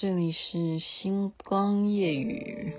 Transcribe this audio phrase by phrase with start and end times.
[0.00, 2.72] 这里是星光夜雨。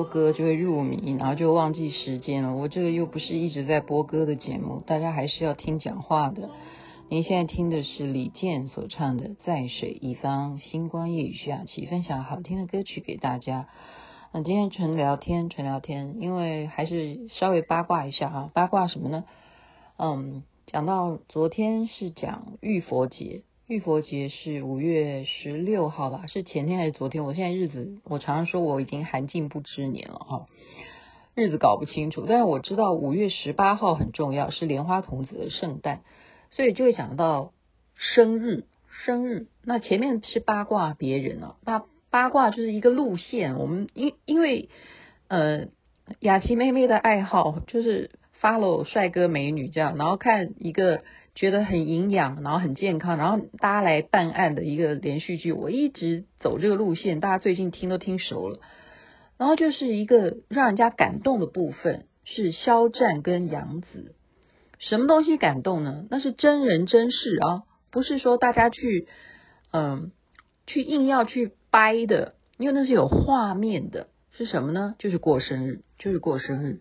[0.00, 2.56] 播歌就会入迷，然后就忘记时间了。
[2.56, 6.48] 我这个又不是一直在播歌的节目，大家还是要听讲话的。
[7.10, 13.66] 您现在听的是李健所唱的《在水一方》，星光夜雨下起分享好听的歌曲给大家。
[14.32, 19.24] 那今天纯聊天，纯聊天，因为还是稍微八卦一下啊，八卦什么呢？
[19.98, 23.42] 嗯，讲到昨天是讲浴佛节。
[23.70, 26.26] 浴佛节是五月十六号吧？
[26.26, 27.22] 是前天还是昨天？
[27.22, 30.46] 我现在日子，我常常说我已经寒尽不知年了哈，
[31.36, 32.26] 日子搞不清楚。
[32.28, 36.00] 但是我知道五月十八号很重要，是莲花童子的圣诞，
[36.50, 37.52] 所以就会想到
[37.94, 38.64] 生日，
[39.04, 39.46] 生日。
[39.62, 43.56] 那前面是八卦别人啊，八八卦就是一个路线。
[43.56, 44.68] 我们因因为
[45.28, 45.68] 呃
[46.18, 48.10] 雅琪妹妹的爱好就是
[48.42, 51.04] follow 帅哥美女这样，然后看一个。
[51.34, 58.58] 觉得很营养，然后很健康，然后大家来办案的一个连续剧，我一直走这个路线，大家最近听都听熟了。
[59.38, 64.14] 然后就是一个让人家感动的部分是肖战跟杨紫，
[64.78, 66.04] 什么东西感动呢？
[66.10, 69.08] 那是真人真事啊，不是说大家去
[69.72, 70.12] 嗯
[70.66, 74.94] 去硬要去掰的，因为那是有画面的，是什么呢？
[74.98, 76.80] 就是过生日，就是过生日，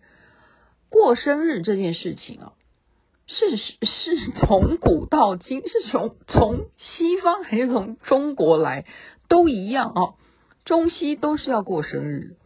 [0.90, 2.54] 过生日这件事情啊。
[3.32, 8.86] 是是是从古到今，是从从西方还是从中国来，
[9.28, 10.02] 都一样啊，
[10.66, 12.38] 中西都是要过生日，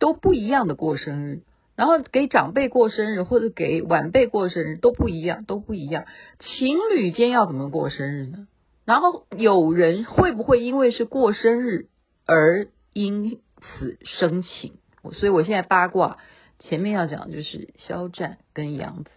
[0.00, 1.42] 都不一样的过生日。
[1.76, 6.04] 然后给长辈过生日或者给晚辈过生日都不一样，都不一样。
[6.40, 8.48] 情侣间要怎么过生日呢？
[8.84, 11.86] 然后有人会不会因为是过生日
[12.26, 14.74] 而因此生情？
[15.12, 16.18] 所以我现在八卦
[16.58, 19.10] 前面要讲的就是肖战跟杨紫。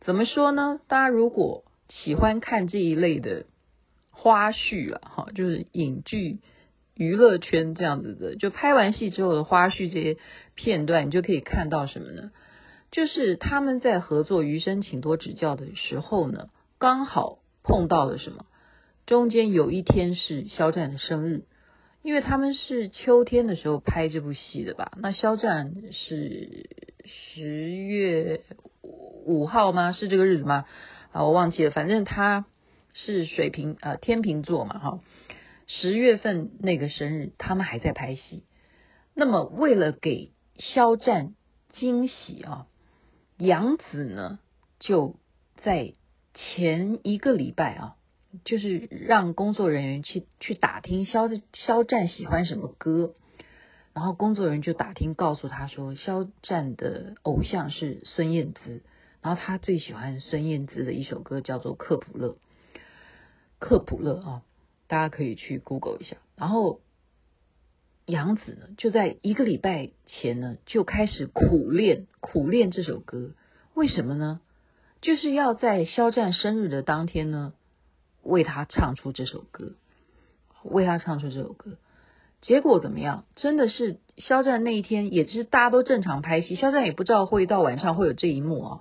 [0.00, 0.80] 怎么说呢？
[0.86, 3.46] 大家如果喜欢看这一类的
[4.10, 6.40] 花絮啊，哈，就是影剧
[6.94, 10.16] 娱乐圈这样子的，就拍完戏之后的花絮这些
[10.54, 12.30] 片段，你就可以看到什么呢？
[12.90, 16.48] 就是他们在合作《余生请多指教》的时候呢，
[16.78, 18.46] 刚好碰到了什么？
[19.06, 21.44] 中间有一天是肖战的生日，
[22.02, 24.92] 因为他们是秋天的时候拍这部戏的吧？
[24.96, 26.70] 那肖战是
[27.04, 28.42] 十月。
[29.26, 29.92] 五号吗？
[29.92, 30.64] 是这个日子吗？
[31.12, 31.70] 啊，我忘记了。
[31.70, 32.46] 反正他
[32.94, 35.00] 是水瓶呃天秤座嘛哈。
[35.66, 38.44] 十月份那个生日，他们还在拍戏。
[39.12, 41.34] 那么为了给肖战
[41.68, 42.68] 惊喜啊，
[43.36, 44.38] 杨紫呢
[44.78, 45.16] 就
[45.62, 45.92] 在
[46.32, 47.96] 前一个礼拜啊，
[48.44, 53.14] 就是让工作人员去去打听肖肖战喜欢什么歌，
[53.94, 58.82] 然后工作人员就打听告诉他说，肖战的偶像是孙燕姿。
[59.20, 62.28] 然后他最喜欢孙燕姿的一首歌叫做《克卜勒》，
[63.58, 64.42] 克卜勒啊，
[64.86, 66.18] 大家可以去 Google 一下。
[66.36, 66.80] 然后
[68.06, 73.32] 杨紫呢，就在一个礼拜前呢，就开始苦练苦练这首歌。
[73.74, 74.40] 为什么呢？
[75.00, 77.52] 就是要在肖战生日的当天呢，
[78.28, 79.72] 为他唱出这首歌，
[80.62, 81.78] 为他唱出这首歌。
[82.40, 83.24] 结果怎么样？
[83.34, 88.80] 真的是肖战那一天，也是大家都正常拍戏，肖战也不知道会到晚上会有这一幕啊。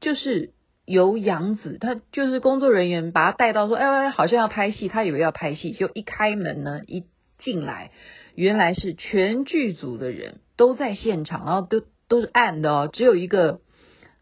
[0.00, 0.50] 就是
[0.86, 7.04] 由杨紫，他就是工作人员把他带到说，哎，好像要拍戏，他以为要拍戏，就一开门呢，一
[7.38, 7.92] 进来，
[8.34, 13.60] 原来是全剧组的人都在现场，然后都都是暗的哦，只有一个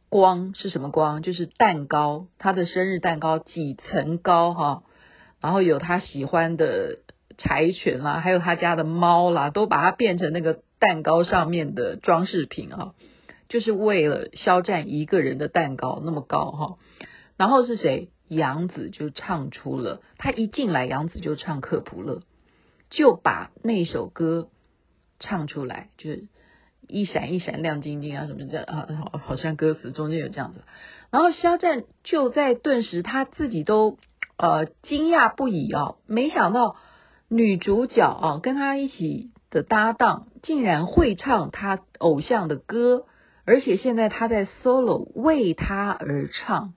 [0.08, 1.22] 光是什么光？
[1.22, 4.82] 就是蛋糕，他的生日蛋糕几层高哈，
[5.40, 6.98] 然后有他喜欢的
[7.36, 12.94] 柴犬啦，还有他家的猫啦，都把它变成那个蛋糕上面的装饰品啊，
[13.48, 16.78] 就是为了肖战一个人的蛋糕那么高哈。
[17.36, 18.10] 然后是谁？
[18.28, 22.16] 杨紫就唱出了，他一进来，杨紫就唱《克卜勒》，
[22.90, 24.50] 就把那首歌
[25.18, 26.28] 唱出来，就是
[26.88, 30.62] 一闪一闪亮晶晶啊，什么这样啊，好，好像歌词中间有这样子。
[31.10, 33.98] 然后肖战就在顿时他自己都
[34.36, 36.76] 呃惊讶不已啊，没想到
[37.28, 43.04] 女主角啊跟他一起的搭档竟然会唱他偶像的歌，
[43.44, 46.74] 而且现在他在 solo 为他而唱，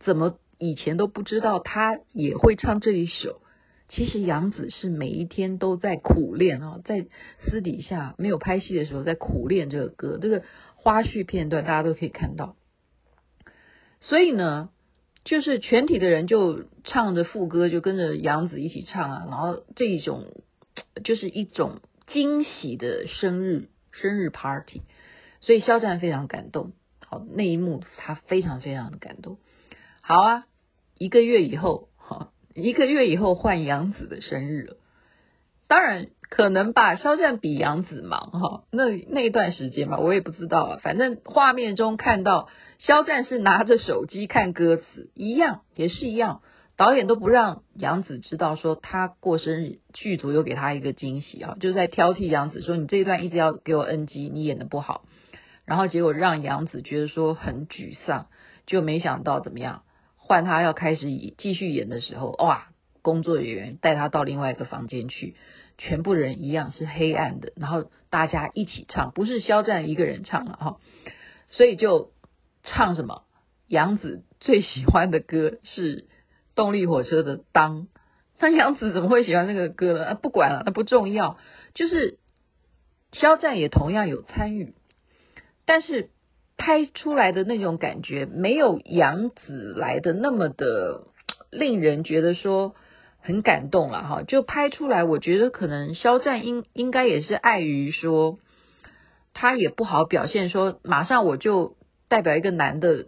[0.00, 0.36] 怎么？
[0.60, 3.40] 以前都不知道他也会唱这一首。
[3.88, 7.06] 其实杨紫是每一天都在苦练啊，在
[7.40, 10.18] 私底下没有拍戏的时候在苦练这个歌。
[10.20, 10.42] 这个
[10.76, 12.56] 花絮片段大家都可以看到。
[14.00, 14.68] 所以呢，
[15.24, 19.26] 就是全体的人就唱着副歌，就跟着杨紫一起唱啊。
[19.28, 20.26] 然后这一种
[21.02, 24.82] 就是一种惊喜的生日生日 party。
[25.40, 26.72] 所以肖战非常感动。
[27.06, 29.38] 好，那一幕他非常非常的感动。
[30.02, 30.46] 好啊，
[30.98, 34.76] 一个月以后，哈，一个月以后换杨紫的生日了。
[35.68, 38.64] 当然可能吧，肖战比杨紫忙哈。
[38.70, 40.78] 那那段时间吧，我也不知道啊。
[40.82, 46.40] 反正画面中看到肖战是拿着手机看歌词，一样也是一样。
[46.76, 55.04] 导演都不让杨紫知道说他过生日，剧组又给他一个惊喜啊，就在挑剔杨紫说，你这一段一直要给我 NG，你演的不好。
[55.66, 58.28] 然后结果让杨紫觉得说很沮丧，
[58.64, 59.82] 就没想到怎么样。
[60.28, 62.68] 换他要开始演继续演的时候，哇！
[63.00, 65.34] 工作人员带他到另外一个房间去，
[65.78, 70.76] 全部人一样是黑暗的，然后大家一起唱，不是肖战一个人唱了哈，
[71.46, 72.10] 所以就
[72.64, 73.22] 唱什么？
[73.66, 76.06] 杨紫最喜欢的歌是
[76.54, 77.82] 动力火车的《当》，
[78.38, 80.04] 那杨紫怎么会喜欢那个歌呢？
[80.08, 81.38] 啊，不管了，那不重要，
[81.72, 82.18] 就是
[83.12, 84.74] 肖战也同样有参与，
[85.64, 86.10] 但是。
[86.58, 91.06] 拍出来的那种感觉没有杨紫来的那么的
[91.50, 92.74] 令人觉得说
[93.20, 98.38] 很感动了哈，就拍出来，我觉得可能肖战应应该也是碍于说
[99.32, 101.76] 他也不好表现说马上我就
[102.08, 103.06] 代表一个男的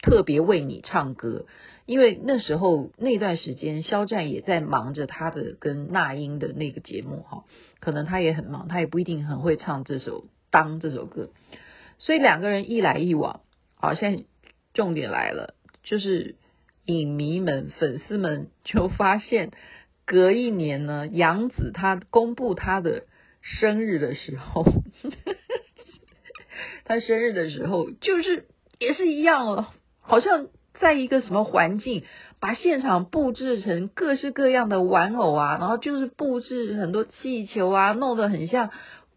[0.00, 1.46] 特别为你唱歌，
[1.86, 7.44] 因为那时候那段时间肖战也在忙着他的跟那英的那个节目哈，
[7.80, 11.28] 可能他也很忙，他也不一定很会唱这首当这首歌。
[12.04, 13.42] 所以两个人一来一往，
[13.76, 14.24] 好，现在
[14.74, 15.54] 重点来了，
[15.84, 16.34] 就是
[16.84, 19.52] 影迷们、粉丝们就发现，
[20.04, 23.04] 隔一年呢，杨紫她公布她的
[23.40, 24.64] 生日的时候，
[26.84, 28.46] 她生日的时候就是
[28.80, 30.48] 也是一样了，好像
[30.80, 32.02] 在一个什么环境，
[32.40, 38.70] 把现场布置成各式各样的玩偶啊，然后就是布置很多气球啊，弄得很像。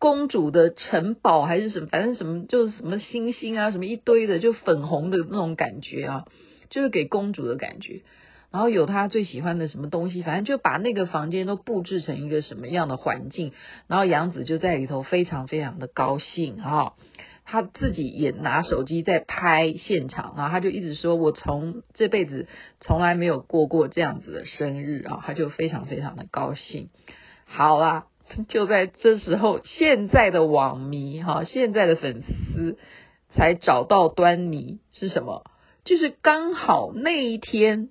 [0.06, 6.26] 公主的城堡还是什么，反正什么就是什么星星啊，什么一堆的，就粉红的那种感觉啊，
[6.70, 8.04] 就是给公主的感觉。
[8.52, 13.52] 然后有她最喜欢的什么东西，反正就把那个房间都布置成一个什么样的环境。
[13.88, 16.94] 然后杨紫就在里头非常非常的高兴哈，
[17.44, 22.48] 她自己也拿手机在拍现场，然后她就一直说：“我从这辈子
[22.80, 26.90] 从来没有过过这样子的生日啊！”她就非常非常的高兴。
[27.46, 28.06] 好啦。
[28.50, 32.78] 就在这时候，现在的网迷哈，现在的粉丝
[33.34, 35.44] 才找到端倪是什么？
[35.84, 37.90] 就是刚好那一天，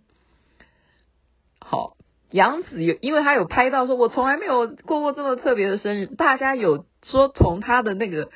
[1.60, 1.96] 好，
[2.30, 6.06] 杨紫有，因为他有拍到说，我从来没有过过这么特别的生日。
[6.06, 8.30] 大家有说从他的那个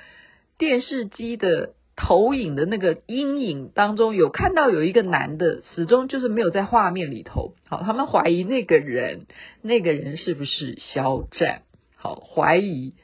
[0.57, 7.55] 电视机的投影的那个阴影当中，有看到有一个男的，始终就是没有在画面里头。
[7.69, 9.26] 好，他们怀疑那个人，
[9.62, 11.62] 那个人是不是肖战？
[12.00, 12.95] 好，怀疑，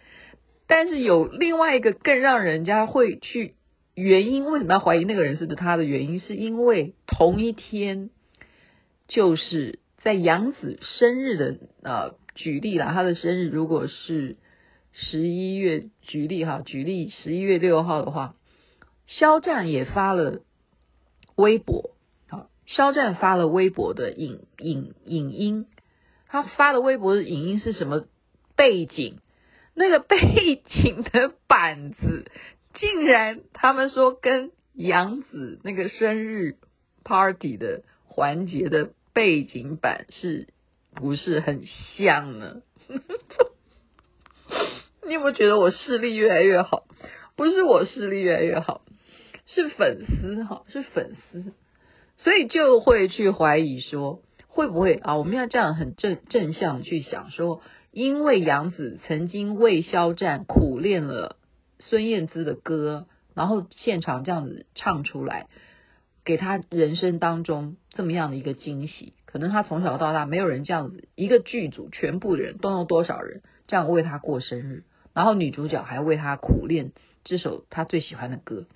[0.68, 3.56] 但是有另外一个更让人家会去
[3.96, 6.20] 原因，为什么要怀疑那个人是不是他的原因？
[6.20, 8.10] 是因为同一天，
[9.08, 14.36] 就是在杨紫生日的呃，举例啦，他的生日如果是
[14.92, 18.36] 十一月，举例哈，举例十一月六号的话，
[19.08, 20.42] 肖战也发了
[21.34, 21.90] 微博，
[22.28, 25.66] 好，肖战发了微博的影影影音，
[26.28, 28.04] 他发的微博的影音是什么？
[28.56, 29.18] 背景，
[29.74, 32.30] 那个背景的板子，
[32.74, 36.56] 竟然他们说跟杨紫那个生日
[37.04, 40.48] party 的环节的背景板是
[40.94, 41.64] 不是很
[41.96, 42.62] 像呢？
[45.06, 46.86] 你有没有觉得我视力越来越好？
[47.36, 48.82] 不是我视力越来越好，
[49.46, 51.52] 是粉丝哈，是粉丝，
[52.18, 55.16] 所以就会去怀疑说，会不会啊？
[55.16, 57.60] 我们要这样很正正向去想说，
[57.94, 61.36] 因为杨紫曾经为肖战苦练了
[61.78, 65.46] 孙燕姿的歌，然后现场这样子唱出来，
[66.24, 69.12] 给他人生当中这么样的一个惊喜。
[69.26, 74.82] 可能他从小到大没有人这样子，一个剧组全部的人都有多少人这样为他过生日，
[75.12, 76.90] 然后女主角还为他苦练
[77.22, 78.66] 这首他最喜欢的歌，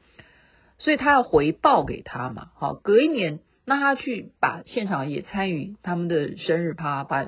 [0.79, 2.51] 所以他要回报给他嘛。
[2.55, 7.27] 好，隔一年，那他去把现场也参与他们的生日趴，把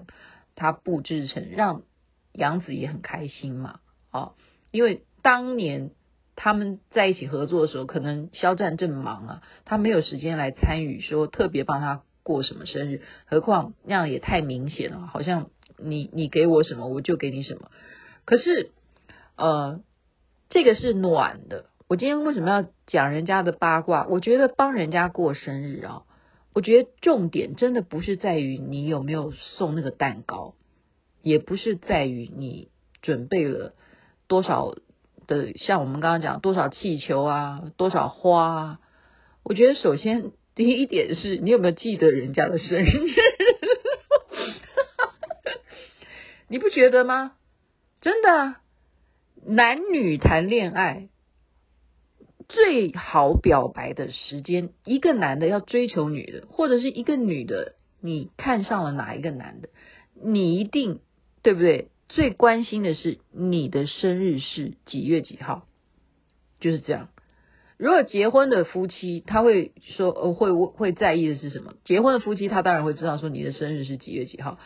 [0.61, 1.83] 他布置成让
[2.33, 3.81] 杨紫也很开心嘛。
[4.12, 4.35] 哦，
[4.71, 5.90] 因为当年
[6.37, 12.02] 他们在一起合作的时候，可能肖战正忙啊，他没有时间来参与，说特别帮他。
[12.23, 13.00] 过什么生日？
[13.25, 15.49] 何况那样也太明显了，好像
[15.79, 17.71] 你你给我什么我就给你什么。
[18.26, 18.71] 可是，
[19.37, 19.81] 呃，
[20.50, 21.64] 这个是暖的。
[21.88, 24.07] 我今天为什么要讲人家的八卦？
[24.07, 26.02] 我觉得帮人家过生日啊，
[26.52, 30.54] 我觉得重点真的不是在于你有没有送那个蛋糕，
[31.23, 32.69] 也不是在于你
[33.02, 33.75] 准备了
[34.28, 34.75] 多少
[35.26, 38.80] 的，像我们刚刚讲多少气球啊，多少花啊。
[39.42, 40.33] 我觉得首先。
[40.57, 42.90] 第一点是你有没有记得人家的生日？
[46.49, 47.33] 你不觉得吗？
[48.02, 48.61] 真的啊，
[49.47, 51.09] 男女谈恋爱
[52.52, 59.69] 最好表白的时间，一个男的要追求女的，或者是一个女的你看上了哪一个男的，
[60.21, 61.00] 你一定
[61.42, 61.88] 对不对？
[62.09, 65.69] 最关心的是你的生日是几月几号，
[66.59, 67.09] 就是这样。
[67.76, 71.75] 如果结婚的夫妻，他会说，呃，会会在意的是什么？
[71.85, 74.59] 结婚的夫妻，他当然会知道说你的生日是几月几号。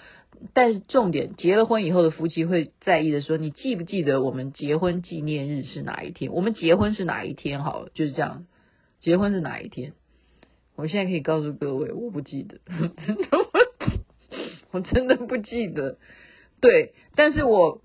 [0.52, 6.32] 但是重点，结了婚以后的夫妻会在意的说，你记不记得我们结婚纪念日是哪一天？
[6.32, 7.62] 我们结婚是哪一天？
[7.62, 8.46] 好，就是这样。
[9.00, 9.92] 结婚是哪一天？
[10.76, 12.58] 我现在可以告诉各位，我不记得，
[14.72, 15.98] 我真的不记得。
[16.60, 17.80] 对，但是我。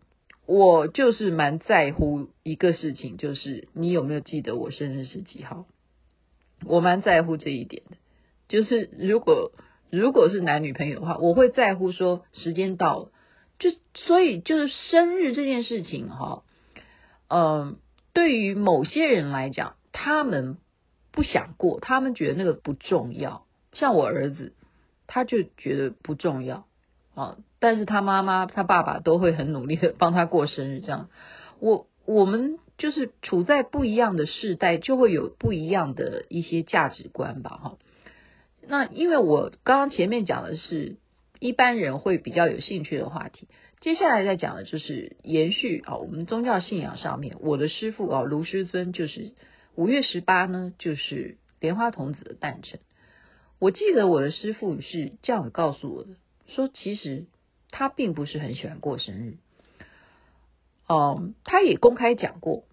[0.51, 5.67] 我就是蛮在乎一个事情，就是你有没有记得我生日是几号？
[6.65, 7.97] 我蛮在乎这一点的。
[8.47, 9.51] 就是如果
[9.91, 13.11] 如果是男女朋友的话，我会在乎说时间到了，
[13.59, 16.43] 就所以就是生日这件事情哈，
[17.27, 17.77] 嗯，
[18.13, 20.57] 对于某些人来讲，他们
[21.11, 23.45] 不想过，他们觉得那个不重要。
[23.73, 24.53] 像我儿子，
[25.07, 26.65] 他就觉得不重要。
[27.15, 27.35] 啊！
[27.59, 31.09] 但是他妈妈、他爸爸都会很努力的帮他过生日，这样。
[31.59, 37.77] 我我们就是处在不一样的世代，就会有不一样的一些价值观吧，哈。
[38.69, 40.97] 那因为我刚刚前面讲的是
[41.39, 43.47] 一般人会比较有兴趣的话题，
[43.81, 49.33] 接下来再讲的就是延续啊，我们宗教信仰上面，我的师父啊，卢师尊就是
[49.73, 52.79] 五月十八呢，就是莲花童子的诞辰。
[53.57, 56.09] 我记得我的师父是这样告诉我的。
[56.45, 57.25] 说其实
[57.71, 59.37] 他并不是很喜欢过生日，
[60.87, 62.65] 嗯，他也公开讲过，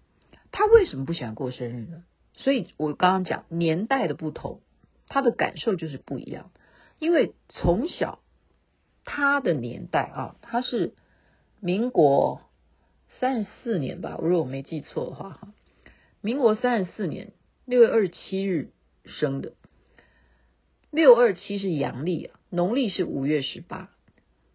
[0.51, 2.03] 他为什么不喜欢过生日呢？
[2.35, 4.61] 所以我刚刚讲年代的不同，
[5.07, 6.51] 他的感受就是不一样。
[6.99, 8.19] 因为从小
[9.03, 10.93] 他的年代啊，他是
[11.59, 12.41] 民国
[13.19, 15.53] 三十四年吧，如果我没记错的话哈，
[16.21, 17.33] 民国三十四年
[17.65, 18.71] 六月二十七日
[19.05, 19.53] 生的，
[20.91, 22.39] 六二七是阳历啊。
[22.49, 23.89] 农历是五月十八，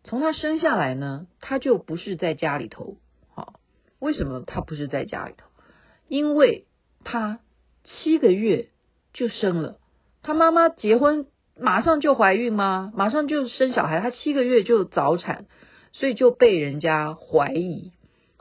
[0.03, 2.97] 从他生下来呢，他就不是在家里头。
[3.29, 3.61] 好，
[3.99, 5.47] 为什么他不是在家里头？
[6.09, 6.67] 因为
[7.05, 7.41] 他
[7.85, 8.71] 七个月
[9.13, 9.79] 就生了，
[10.23, 11.27] 他妈妈结婚
[11.59, 12.93] 马上就怀孕吗？
[12.95, 15.47] 马上就生小孩，他七个月就早产，
[15.93, 17.93] 所以就被人家怀疑，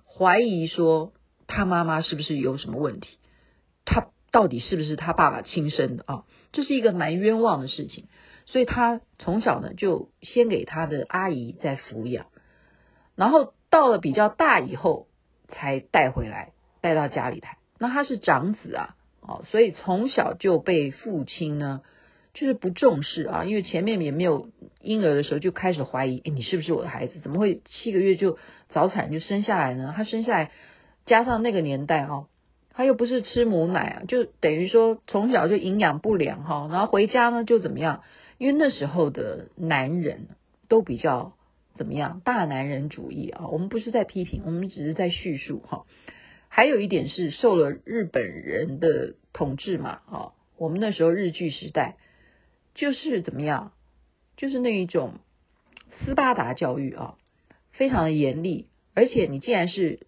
[0.06, 1.12] 怀疑说
[1.48, 3.18] 他妈妈是不是有什么问题？
[3.84, 6.24] 他到底是不是他爸爸亲生的啊？
[6.52, 8.08] 这是一个蛮冤枉的事情。
[8.48, 12.26] 所以他从小呢就先给他的阿姨在抚养，
[13.16, 15.08] 然后到了比较大以后
[15.48, 17.58] 才带回来带到家里来。
[17.78, 21.82] 那他是长子啊，哦，所以从小就被父亲呢
[22.34, 24.50] 就是不重视啊，因为前面也没有
[24.82, 27.20] 婴儿的时候就开始怀疑，诶，你是不是我的孩子？
[27.20, 28.38] 怎么会七个月就
[28.70, 29.94] 早产就生下来呢？
[29.96, 30.52] 他生下来
[31.06, 32.28] 加上那个年代哈。
[32.74, 38.02] 他又不是吃母奶啊，就等于说从小就营养不良哈，然后回家呢就怎么样？
[38.38, 40.30] 因为那时候的男人
[40.70, 41.34] 都比较
[41.76, 42.22] 怎么样？
[42.24, 45.84] 大男人主义啊，我们不是在批评，我们只是在叙述哈。
[46.54, 51.96] 还有一点是受了日本人的统治嘛啊，我们那时候日据时代
[52.76, 53.72] 就是怎么样？
[54.36, 55.14] 就是那一种
[56.04, 57.16] 斯巴达教育啊，
[57.72, 60.06] 非常的严厉，而且你既然是。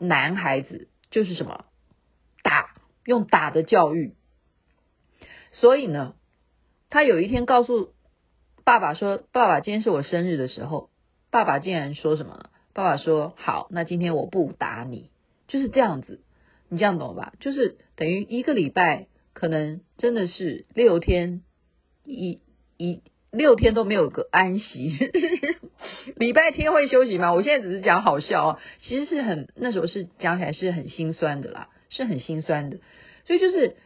[0.00, 1.66] 男孩子就是什么
[2.42, 2.74] 打，
[3.04, 4.16] 用打的教育。
[5.52, 6.16] 所以呢，
[6.90, 7.94] 他有一天告诉
[8.64, 10.90] 爸爸说：“爸爸，今天是我生日的时候。”
[11.30, 12.50] 爸爸竟然说什么？
[12.74, 15.12] 爸爸说：“好，那今天我不打你。”
[15.48, 16.20] 就是这样子，
[16.68, 17.32] 你这样懂吧？
[17.40, 21.42] 就是等于一个礼拜，可能真的是六天
[22.04, 22.40] 一
[22.76, 24.92] 一六天都没有个安息。
[26.16, 27.32] 礼拜天会休息吗？
[27.32, 32.78] 我现在只是讲好笑哦，其实是很那时候是讲起来是很心酸的啦，是很心酸的。
[33.26, 33.76] 所以就是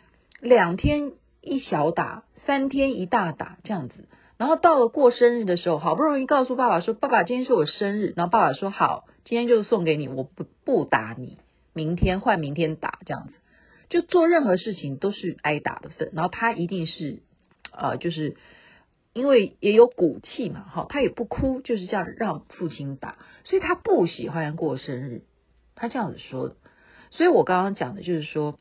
[0.41, 4.09] 两天一小打，三天一大打这样子。
[4.37, 11.39] 然后到了过生日的时候，好不容易告诉爸爸说：“爸爸，今天是我生日。”然后爸爸说：“好，今天就送给你，我不不打你，
[11.79, 13.35] 明天换明天打这样子。”
[13.89, 16.11] 就做任何事情都是挨打的份。
[16.13, 17.23] 然后他一定是，
[17.71, 18.37] 呃，就是
[19.13, 25.23] 因为也有骨气嘛，哈，他也不哭，就是这样让父亲打，所以他不喜欢过生日。
[25.77, 26.57] 他这样子说的。
[27.11, 28.59] 所以我刚刚讲的就是说，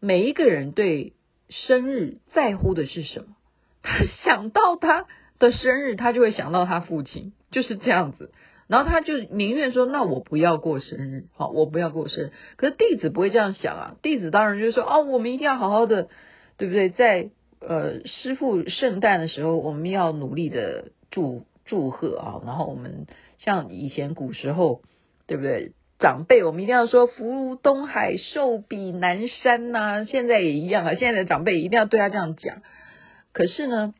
[0.00, 1.14] 每一个人对
[1.48, 3.36] 生日在乎的是什么？
[3.82, 5.06] 他想到他
[5.38, 8.32] 的生日，他就会想到他父亲，就是这样子。
[8.70, 16.06] 然后他就宁愿说：“那我不要过生日，好，我不要过生日。”可是弟子不会这样想啊，弟子当然就是说：“哦，我们一定要好好的，
[16.56, 16.88] 对不对？
[16.88, 22.40] 在呃师父圣诞的时候，我们要努力的祝祝贺啊。
[22.46, 23.06] 然后我们
[23.38, 24.82] 像以前古时候，
[25.26, 25.72] 对不对？
[25.98, 30.04] 长辈我们一定要说‘福如东海，寿比南山’呐。
[30.04, 32.62] 现在也一样啊，现在的长辈一定要对他这样讲。”
[33.34, 33.94] 可是呢，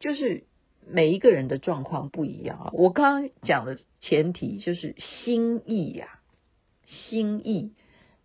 [0.00, 0.42] 就是
[0.88, 2.70] 每一个人的状况不一样啊。
[2.72, 6.20] 我刚刚讲的前提就是心意呀，
[6.86, 7.72] 心意。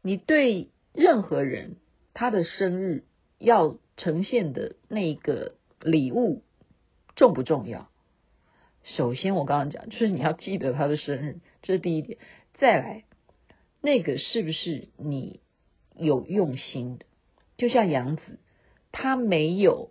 [0.03, 1.77] 你对任何人
[2.13, 3.03] 他的生日
[3.39, 6.44] 要呈现的那个礼物
[7.15, 7.89] 重不重要？
[8.84, 12.18] 首先，我刚刚讲就是你要记得他的生日，这是第一点。
[12.56, 13.06] 再来，
[13.82, 15.39] 那个是不是你
[15.96, 17.06] 有用心的？
[17.58, 18.39] 就像杨子，
[18.91, 19.90] 他没有。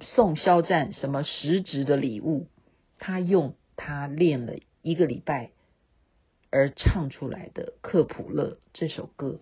[0.00, 2.46] 送肖战什么实质的礼物？
[2.98, 5.50] 他用他练了一个礼拜
[6.50, 9.40] 而唱出来的《克卜勒》这首歌，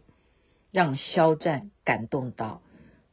[0.72, 2.62] 让肖战感动到，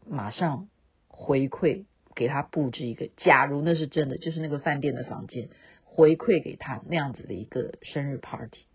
[0.08, 0.70] 马上
[1.08, 3.10] 回馈给他布置一个。
[3.18, 5.50] 假如那是真的，就是那个饭店的房间，
[5.84, 8.66] 回馈给他那样子的一个生日 party。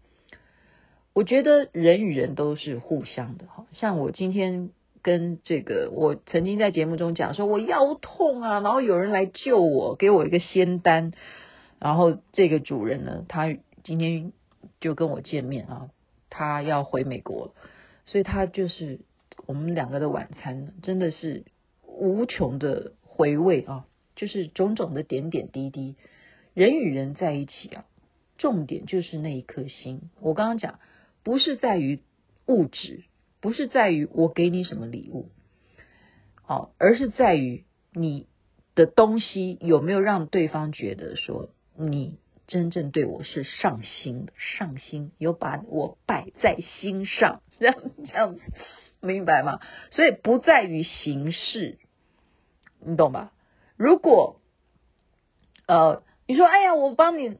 [1.14, 4.70] 我觉得人与人都是互相的，哈，像我今天。
[5.02, 11.12] 跟这个，我曾经在节目中讲说，我腰痛啊，然后有人来救我，给我一个仙丹，
[11.78, 14.32] 然后这个主人呢，他今天
[14.80, 15.90] 就跟我见面啊，
[16.30, 17.54] 他要回美国，
[18.04, 19.00] 所以他就是
[19.46, 21.44] 我们两个的晚餐，真的是
[21.86, 25.96] 无穷的回味啊，就是种种的点点滴滴，
[26.54, 27.84] 人与人在一起啊，
[28.36, 30.10] 重点就是那一颗心。
[30.20, 30.78] 我刚刚讲，
[31.22, 32.00] 不是在于
[32.46, 33.04] 物质。
[33.40, 35.30] 不是在于我给你什么礼物，
[36.42, 38.26] 好，而是在于你
[38.74, 48.40] 的东西有没有让对方觉得说你真正对我是上心的，上心有把我摆在心上，这样这样子，
[49.00, 49.60] 明白吗？
[49.90, 51.78] 所以不在于形式，
[52.80, 53.32] 你懂吧？
[53.76, 54.40] 如果
[55.66, 57.34] 呃你说哎呀，我帮你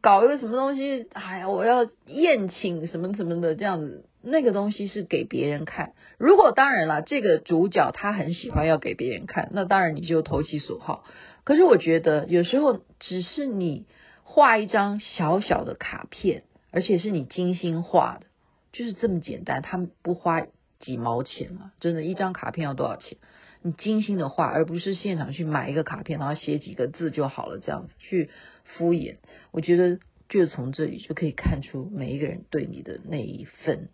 [0.00, 4.06] 搞一个什么东西，哎呀，我要宴请什么什么的这样子。
[4.26, 11.04] 那个东西是给别人看，如果当然了，这个主角他很喜欢要给别人看，那当然你就投其所好。
[11.44, 13.86] 可是我觉得有时候只是你
[14.24, 16.42] 画一张小小的卡片，
[16.72, 18.26] 而且是你精心画的，
[18.72, 20.44] 就是这么简单，他们不花
[20.80, 23.18] 几毛钱嘛，真的，一张卡片要多少钱？
[23.66, 28.28] 你精心的画，而不是现场去买一个卡片，然后写几个字就好了，这样去
[28.62, 29.16] 敷衍。
[29.52, 29.98] 我觉得
[30.28, 33.88] 就从这里就可以看出每一个人对你的那一份。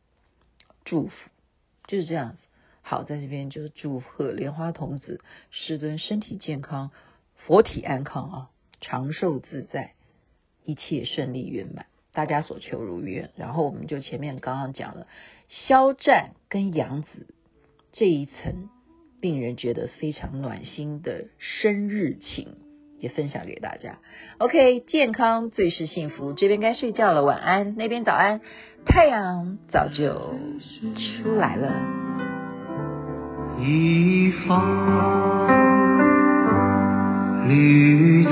[0.85, 1.13] 祝福
[1.87, 2.39] 就是这样子。
[2.83, 5.21] 好，在这边就祝贺莲花童子
[5.53, 6.91] 师尊身体健康，
[7.37, 9.95] 佛体安康啊，长寿自在，
[10.65, 13.31] 一切顺利圆满，大家所求如愿。
[13.37, 15.07] 然后我们就前面刚刚讲了
[15.47, 17.29] 肖战跟杨紫
[17.93, 18.69] 这一层
[19.21, 22.57] 令人觉得非常暖心的生日情。
[23.01, 23.99] 也分享给大家。
[24.37, 26.35] OK，健康最是幸福。
[26.35, 27.75] 这边该睡觉了，晚安。
[27.77, 28.43] 那边早安，
[28.85, 30.35] 太阳早就
[31.23, 31.73] 出来了。
[33.59, 35.49] 一方
[37.49, 38.31] 绿草，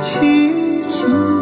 [0.00, 1.41] 萋萋。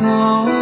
[0.00, 0.59] call.